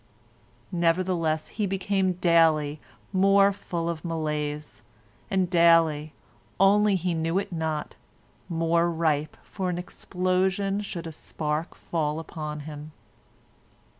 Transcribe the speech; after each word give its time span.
Nevertheless 0.71 1.49
he 1.49 1.67
became 1.67 2.13
daily 2.13 2.79
more 3.13 3.53
full 3.53 3.87
of 3.87 4.03
malaise, 4.03 4.81
and 5.29 5.47
daily, 5.47 6.13
only 6.59 6.95
he 6.95 7.13
knew 7.13 7.37
it 7.37 7.51
not, 7.51 7.93
more 8.49 8.89
ripe 8.89 9.37
for 9.43 9.69
an 9.69 9.77
explosion 9.77 10.81
should 10.81 11.05
a 11.05 11.11
spark 11.11 11.75
fall 11.75 12.19
upon 12.19 12.61
him. 12.61 12.93